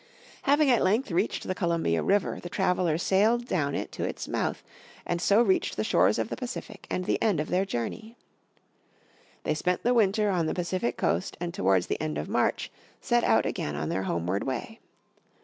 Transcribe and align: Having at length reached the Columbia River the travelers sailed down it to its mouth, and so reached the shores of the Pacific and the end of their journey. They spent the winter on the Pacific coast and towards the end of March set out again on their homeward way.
Having 0.41 0.71
at 0.71 0.81
length 0.83 1.11
reached 1.11 1.47
the 1.47 1.53
Columbia 1.53 2.01
River 2.01 2.39
the 2.41 2.49
travelers 2.49 3.03
sailed 3.03 3.45
down 3.45 3.75
it 3.75 3.91
to 3.91 4.03
its 4.03 4.27
mouth, 4.27 4.63
and 5.05 5.21
so 5.21 5.43
reached 5.43 5.77
the 5.77 5.83
shores 5.83 6.17
of 6.17 6.29
the 6.29 6.35
Pacific 6.35 6.87
and 6.89 7.05
the 7.05 7.21
end 7.21 7.39
of 7.39 7.49
their 7.49 7.65
journey. 7.65 8.15
They 9.43 9.53
spent 9.53 9.83
the 9.83 9.93
winter 9.93 10.31
on 10.31 10.47
the 10.47 10.55
Pacific 10.55 10.97
coast 10.97 11.37
and 11.39 11.53
towards 11.53 11.85
the 11.85 12.01
end 12.01 12.17
of 12.17 12.27
March 12.27 12.71
set 12.99 13.23
out 13.23 13.45
again 13.45 13.75
on 13.75 13.89
their 13.89 14.01
homeward 14.01 14.43
way. 14.43 14.79